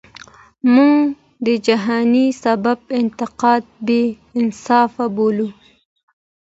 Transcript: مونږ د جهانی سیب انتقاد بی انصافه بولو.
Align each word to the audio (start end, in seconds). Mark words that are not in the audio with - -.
مونږ 0.73 0.99
د 1.45 1.47
جهانی 1.67 2.27
سیب 2.43 2.63
انتقاد 2.99 3.63
بی 3.85 4.01
انصافه 4.39 5.05
بولو. 5.15 5.49